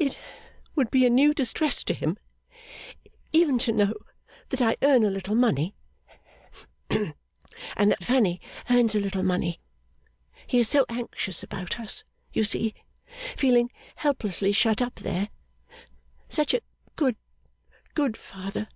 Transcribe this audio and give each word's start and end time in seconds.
'It 0.00 0.18
would 0.74 0.90
be 0.90 1.06
a 1.06 1.08
new 1.08 1.32
distress 1.32 1.84
to 1.84 1.94
him 1.94 2.18
even 3.32 3.58
to 3.60 3.70
know 3.70 3.94
that 4.48 4.60
I 4.60 4.76
earn 4.82 5.04
a 5.04 5.08
little 5.08 5.36
money, 5.36 5.76
and 6.90 7.14
that 7.92 8.02
Fanny 8.02 8.40
earns 8.68 8.96
a 8.96 8.98
little 8.98 9.22
money. 9.22 9.60
He 10.48 10.58
is 10.58 10.68
so 10.68 10.84
anxious 10.88 11.44
about 11.44 11.78
us, 11.78 12.02
you 12.32 12.42
see, 12.42 12.74
feeling 13.36 13.70
helplessly 13.94 14.50
shut 14.50 14.82
up 14.82 14.96
there. 14.96 15.28
Such 16.28 16.54
a 16.54 16.60
good, 16.96 17.14
good 17.94 18.16
father! 18.16 18.66